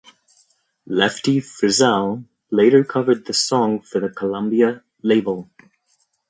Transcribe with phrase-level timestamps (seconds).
[0.87, 5.47] Lefty Frizzell later covered the song for the Columbia label.